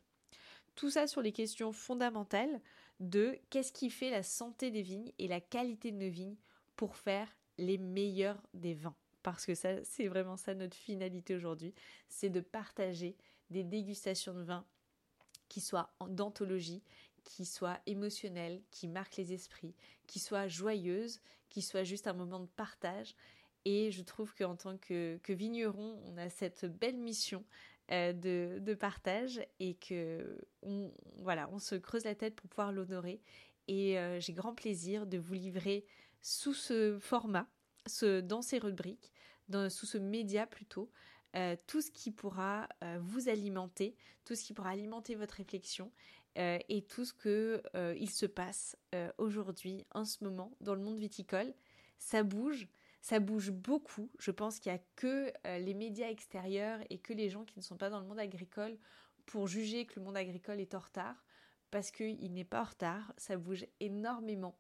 Tout 0.75 0.91
ça 0.91 1.07
sur 1.07 1.21
les 1.21 1.31
questions 1.31 1.74
fondamentales 1.74 2.62
de 3.00 3.38
qu'est-ce 3.50 3.71
qui 3.71 3.89
fait 3.89 4.12
la 4.12 4.24
santé 4.24 4.71
des 4.71 4.83
vignes 4.83 5.12
et 5.17 5.27
la 5.27 5.41
qualité 5.41 5.91
de 5.91 5.97
nos 5.97 6.09
vignes 6.09 6.38
pour 6.75 6.95
faire 6.95 7.27
les 7.57 7.77
meilleurs 7.77 8.41
des 8.53 8.75
vins. 8.75 8.95
Parce 9.24 9.45
que 9.45 9.55
ça, 9.55 9.83
c'est 9.83 10.07
vraiment 10.07 10.38
ça 10.38 10.53
notre 10.53 10.77
finalité 10.77 11.36
aujourd'hui, 11.36 11.74
c'est 12.07 12.29
de 12.29 12.41
partager 12.41 13.17
des 13.50 13.63
dégustations 13.63 14.33
de 14.33 14.43
vins 14.43 14.65
qui 15.50 15.62
soient 15.62 15.93
d'anthologie, 16.07 16.83
qui 17.27 17.46
soient 17.46 17.79
émotionnelles, 17.86 18.62
qui 18.72 18.88
marquent 18.88 19.17
les 19.17 19.34
esprits, 19.34 19.75
qui 20.07 20.17
soient 20.17 20.48
joyeuses, 20.48 21.19
qui 21.50 21.62
soient 21.62 21.84
juste 21.84 22.07
un 22.07 22.13
moment 22.13 22.39
de 22.39 22.48
partage. 22.48 23.15
Et 23.65 23.91
je 23.91 24.01
trouve 24.01 24.34
qu'en 24.34 24.55
tant 24.55 24.77
que, 24.77 25.19
vigneron, 25.27 26.01
on 26.05 26.17
a 26.17 26.29
cette 26.29 26.65
belle 26.65 26.96
mission 26.96 27.43
euh, 27.91 28.13
de, 28.13 28.74
partage 28.75 29.46
et 29.60 29.75
que 29.75 30.39
on, 30.62 30.89
voilà, 31.17 31.50
on 31.51 31.60
se 31.60 31.75
creuse 31.75 32.05
la 32.05 32.15
tête 32.15 32.34
pour 32.34 32.50
pouvoir 32.50 32.72
l'honorer. 32.72 33.22
Et 33.67 34.00
euh, 34.00 34.22
j'ai 34.22 34.31
grand 34.31 34.55
plaisir 34.55 35.05
de 35.05 35.17
vous 35.17 35.34
livrer 35.34 35.86
sous 36.22 36.53
ce 36.53 36.98
format, 36.98 37.48
dans 38.24 38.41
ces 38.41 38.57
rubriques, 38.57 39.12
sous 39.69 39.86
ce 39.86 39.98
média 39.98 40.48
plutôt, 40.48 40.89
euh, 41.36 41.57
tout 41.67 41.81
ce 41.81 41.91
qui 41.91 42.12
pourra 42.12 42.69
vous 43.00 43.27
alimenter, 43.27 43.96
tout 44.24 44.36
ce 44.36 44.43
qui 44.43 44.53
pourra 44.53 44.69
alimenter 44.69 45.15
votre 45.15 45.36
réflexion 45.36 45.91
euh, 46.38 46.60
et 46.70 46.82
tout 46.82 47.06
ce 47.06 47.13
que 47.13 47.62
il 47.98 48.10
se 48.10 48.25
passe 48.25 48.77
aujourd'hui, 49.17 49.86
en 49.94 50.06
ce 50.06 50.24
moment, 50.24 50.51
dans 50.62 50.75
le 50.75 50.82
monde 50.82 51.00
viticole. 51.00 51.53
Ça 51.98 52.24
bouge, 52.24 52.67
ça 53.01 53.20
bouge 53.20 53.51
beaucoup. 53.51 54.10
Je 54.20 54.32
pense 54.32 54.60
qu'il 54.60 54.72
n'y 54.72 54.77
a 54.77 54.82
que 54.96 55.32
les 55.60 55.74
médias 55.74 56.10
extérieurs 56.10 56.79
et 56.89 57.00
que 57.00 57.13
les 57.13 57.29
gens 57.29 57.44
qui 57.44 57.58
ne 57.58 57.63
sont 57.63 57.77
pas 57.77 57.89
dans 57.89 58.00
le 58.00 58.06
monde 58.06 58.20
agricole 58.20 58.77
pour 59.27 59.48
juger 59.48 59.86
que 59.86 60.00
le 60.00 60.06
monde 60.06 60.17
agricole 60.17 60.60
est 60.60 60.74
en 60.74 60.79
retard, 60.79 61.24
parce 61.70 61.91
qu'il 61.91 62.34
n'est 62.34 62.46
pas 62.46 62.62
en 62.62 62.65
retard, 62.65 63.13
ça 63.17 63.38
bouge 63.38 63.67
énormément. 63.79 64.58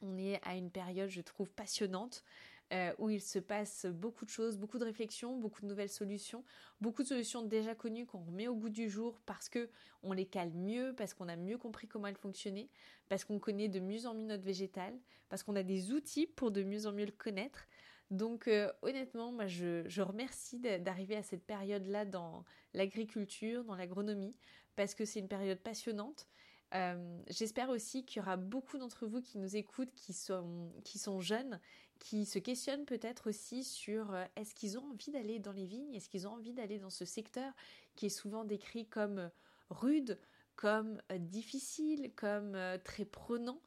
On 0.00 0.16
est 0.16 0.40
à 0.46 0.56
une 0.56 0.70
période, 0.70 1.10
je 1.10 1.20
trouve, 1.20 1.50
passionnante. 1.50 2.24
Euh, 2.72 2.94
où 2.96 3.10
il 3.10 3.20
se 3.20 3.38
passe 3.38 3.84
beaucoup 3.84 4.24
de 4.24 4.30
choses, 4.30 4.56
beaucoup 4.56 4.78
de 4.78 4.84
réflexions, 4.84 5.36
beaucoup 5.36 5.60
de 5.60 5.66
nouvelles 5.66 5.90
solutions, 5.90 6.42
beaucoup 6.80 7.02
de 7.02 7.08
solutions 7.08 7.42
déjà 7.42 7.74
connues 7.74 8.06
qu'on 8.06 8.24
remet 8.24 8.48
au 8.48 8.54
goût 8.54 8.70
du 8.70 8.88
jour 8.88 9.20
parce 9.26 9.50
que 9.50 9.68
on 10.02 10.14
les 10.14 10.24
cale 10.24 10.52
mieux, 10.54 10.94
parce 10.96 11.12
qu'on 11.12 11.28
a 11.28 11.36
mieux 11.36 11.58
compris 11.58 11.86
comment 11.86 12.06
elles 12.06 12.16
fonctionnaient, 12.16 12.70
parce 13.10 13.24
qu'on 13.24 13.38
connaît 13.38 13.68
de 13.68 13.78
mieux 13.78 14.06
en 14.06 14.14
mieux 14.14 14.24
notre 14.24 14.44
végétal, 14.44 14.98
parce 15.28 15.42
qu'on 15.42 15.54
a 15.54 15.62
des 15.62 15.92
outils 15.92 16.26
pour 16.26 16.50
de 16.50 16.62
mieux 16.62 16.86
en 16.86 16.92
mieux 16.92 17.04
le 17.04 17.12
connaître. 17.12 17.66
Donc 18.10 18.48
euh, 18.48 18.72
honnêtement, 18.80 19.32
moi 19.32 19.46
je, 19.46 19.86
je 19.86 20.00
remercie 20.00 20.58
d'arriver 20.58 21.16
à 21.16 21.22
cette 21.22 21.44
période-là 21.44 22.06
dans 22.06 22.42
l'agriculture, 22.72 23.64
dans 23.64 23.74
l'agronomie, 23.74 24.34
parce 24.76 24.94
que 24.94 25.04
c'est 25.04 25.20
une 25.20 25.28
période 25.28 25.58
passionnante. 25.58 26.26
Euh, 26.74 27.22
j'espère 27.28 27.68
aussi 27.68 28.04
qu'il 28.04 28.20
y 28.20 28.22
aura 28.22 28.36
beaucoup 28.36 28.78
d'entre 28.78 29.06
vous 29.06 29.20
qui 29.20 29.38
nous 29.38 29.56
écoutent, 29.56 29.94
qui 29.94 30.12
sont, 30.12 30.72
qui 30.84 30.98
sont 30.98 31.20
jeunes, 31.20 31.60
qui 31.98 32.24
se 32.24 32.38
questionnent 32.38 32.86
peut-être 32.86 33.28
aussi 33.28 33.62
sur 33.62 34.14
euh, 34.14 34.24
est-ce 34.36 34.54
qu'ils 34.54 34.78
ont 34.78 34.90
envie 34.90 35.10
d'aller 35.10 35.38
dans 35.38 35.52
les 35.52 35.66
vignes, 35.66 35.94
est-ce 35.94 36.08
qu'ils 36.08 36.26
ont 36.26 36.32
envie 36.32 36.54
d'aller 36.54 36.78
dans 36.78 36.90
ce 36.90 37.04
secteur 37.04 37.52
qui 37.94 38.06
est 38.06 38.10
souvent 38.10 38.44
décrit 38.44 38.86
comme 38.86 39.18
euh, 39.18 39.28
rude, 39.68 40.18
comme 40.56 41.00
difficile, 41.18 42.12
comme 42.14 42.56
très 42.84 43.06
prenant. 43.06 43.60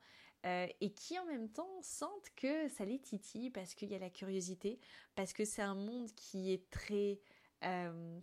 et 0.43 0.93
qui 0.93 1.17
en 1.17 1.25
même 1.25 1.50
temps 1.50 1.81
sentent 1.81 2.29
que 2.35 2.69
ça 2.69 2.85
les 2.85 3.00
titille 3.00 3.50
parce 3.50 3.74
qu'il 3.74 3.89
y 3.89 3.95
a 3.95 4.00
la 4.00 4.12
curiosité, 4.12 4.79
parce 5.15 5.33
que 5.33 5.43
c'est 5.43 5.63
un 5.63 5.74
monde 5.74 6.12
qui 6.15 6.53
est 6.53 6.69
très, 6.69 7.19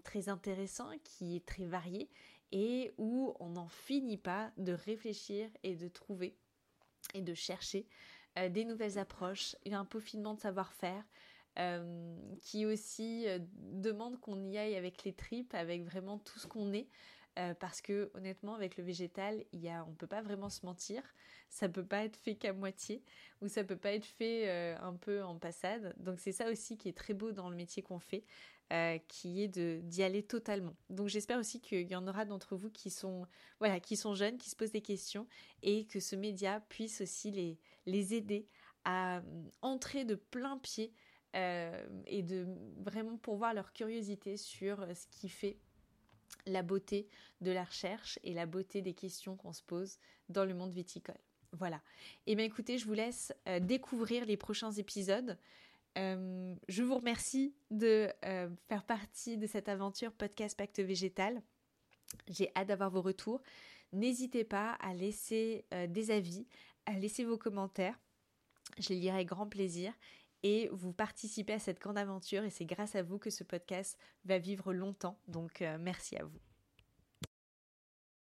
très 0.04 0.28
intéressant, 0.28 0.90
qui 1.02 1.34
est 1.36 1.44
très 1.44 1.66
varié 1.66 2.08
et 2.52 2.92
où 2.98 3.34
on 3.40 3.50
n'en 3.50 3.68
finit 3.68 4.18
pas 4.18 4.52
de 4.58 4.72
réfléchir 4.72 5.50
et 5.62 5.74
de 5.74 5.88
trouver 5.88 6.36
et 7.14 7.22
de 7.22 7.34
chercher 7.34 7.86
euh, 8.38 8.48
des 8.48 8.64
nouvelles 8.64 8.98
approches, 8.98 9.56
un 9.70 9.84
peaufinement 9.84 10.34
de 10.34 10.40
savoir-faire. 10.40 11.04
Euh, 11.58 12.16
qui 12.40 12.64
aussi 12.64 13.28
euh, 13.28 13.38
demande 13.52 14.18
qu'on 14.20 14.42
y 14.42 14.56
aille 14.56 14.74
avec 14.74 15.04
les 15.04 15.12
tripes, 15.12 15.52
avec 15.52 15.84
vraiment 15.84 16.18
tout 16.18 16.38
ce 16.38 16.46
qu'on 16.46 16.72
est. 16.72 16.88
parce 17.60 17.82
que 17.82 18.10
honnêtement, 18.14 18.54
avec 18.54 18.78
le 18.78 18.84
végétal, 18.84 19.44
y 19.52 19.68
a, 19.68 19.84
on 19.86 19.92
peut 19.94 20.06
pas 20.06 20.22
vraiment 20.22 20.48
se 20.48 20.64
mentir. 20.64 21.02
Ça 21.50 21.68
peut 21.68 21.84
pas 21.84 22.04
être 22.04 22.16
fait 22.16 22.36
qu'à 22.36 22.54
moitié, 22.54 23.02
ou 23.42 23.48
ça 23.48 23.64
peut 23.64 23.76
pas 23.76 23.92
être 23.92 24.06
fait 24.06 24.50
un 24.80 24.94
peu 24.94 25.22
en 25.22 25.38
passade. 25.38 25.94
Donc 25.98 26.20
c'est 26.20 26.32
ça 26.32 26.50
aussi 26.50 26.76
qui 26.76 26.88
est 26.88 26.96
très 26.96 27.14
beau 27.14 27.32
dans 27.32 27.48
le 27.48 27.56
métier 27.56 27.82
qu'on 27.82 28.00
fait, 28.00 28.24
euh, 28.72 28.96
qui 29.06 29.42
est 29.42 29.48
d'y 29.48 30.02
aller 30.02 30.22
totalement. 30.22 30.74
Donc 30.88 31.08
j'espère 31.08 31.38
aussi 31.38 31.60
qu'il 31.60 31.86
y 31.86 31.94
en 31.94 32.08
aura 32.08 32.24
d'entre 32.24 32.56
vous 32.56 32.70
qui 32.70 32.88
sont 32.88 33.26
voilà 33.58 33.80
qui 33.80 33.98
sont 33.98 34.14
jeunes, 34.14 34.38
qui 34.38 34.48
se 34.48 34.56
posent 34.56 34.72
des 34.72 34.80
questions 34.80 35.26
et 35.62 35.84
que 35.84 36.00
ce 36.00 36.16
média 36.16 36.60
puisse 36.70 37.02
aussi 37.02 37.30
les 37.30 37.58
les 37.84 38.14
aider 38.14 38.48
à 38.84 39.18
euh, 39.18 39.20
entrer 39.60 40.06
de 40.06 40.14
plein 40.14 40.56
pied 40.56 40.94
euh, 41.36 41.86
et 42.06 42.22
de 42.22 42.46
vraiment 42.78 43.18
pourvoir 43.18 43.52
leur 43.52 43.74
curiosité 43.74 44.38
sur 44.38 44.86
ce 44.96 45.06
qui 45.08 45.28
fait 45.28 45.58
la 46.46 46.62
beauté 46.62 47.10
de 47.42 47.50
la 47.50 47.64
recherche 47.64 48.18
et 48.22 48.32
la 48.32 48.46
beauté 48.46 48.80
des 48.80 48.94
questions 48.94 49.36
qu'on 49.36 49.52
se 49.52 49.62
pose 49.62 49.98
dans 50.30 50.46
le 50.46 50.54
monde 50.54 50.72
viticole. 50.72 51.20
Voilà. 51.52 51.82
Et 52.26 52.32
eh 52.32 52.36
bien 52.36 52.46
écoutez, 52.46 52.78
je 52.78 52.86
vous 52.86 52.94
laisse 52.94 53.34
découvrir 53.60 54.24
les 54.24 54.38
prochains 54.38 54.72
épisodes. 54.72 55.36
Euh, 55.98 56.54
je 56.68 56.82
vous 56.82 56.94
remercie 56.94 57.54
de 57.70 58.08
euh, 58.24 58.48
faire 58.68 58.84
partie 58.84 59.36
de 59.36 59.46
cette 59.46 59.68
aventure 59.68 60.12
podcast 60.12 60.56
Pacte 60.56 60.80
Végétal. 60.80 61.42
J'ai 62.28 62.50
hâte 62.56 62.68
d'avoir 62.68 62.90
vos 62.90 63.02
retours. 63.02 63.42
N'hésitez 63.92 64.44
pas 64.44 64.72
à 64.80 64.94
laisser 64.94 65.66
euh, 65.74 65.86
des 65.86 66.10
avis, 66.10 66.46
à 66.86 66.92
laisser 66.92 67.24
vos 67.24 67.36
commentaires. 67.36 67.98
Je 68.78 68.90
les 68.90 69.00
lirai 69.00 69.16
avec 69.16 69.28
grand 69.28 69.46
plaisir 69.46 69.92
et 70.42 70.68
vous 70.72 70.92
participez 70.92 71.52
à 71.52 71.58
cette 71.58 71.78
grande 71.78 71.98
aventure 71.98 72.42
et 72.44 72.50
c'est 72.50 72.64
grâce 72.64 72.94
à 72.94 73.02
vous 73.02 73.18
que 73.18 73.30
ce 73.30 73.44
podcast 73.44 73.98
va 74.24 74.38
vivre 74.38 74.72
longtemps. 74.72 75.18
Donc 75.28 75.62
merci 75.78 76.16
à 76.16 76.24
vous. 76.24 76.51